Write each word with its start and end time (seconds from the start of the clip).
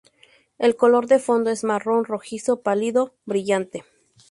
El 0.57 0.75
color 0.75 1.05
de 1.05 1.19
fondo 1.19 1.51
es 1.51 1.63
marrón 1.63 2.05
rojizo 2.05 2.61
pálido 2.63 3.13
brillante. 3.27 3.83